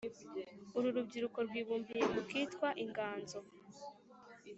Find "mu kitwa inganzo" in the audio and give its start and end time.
2.13-3.37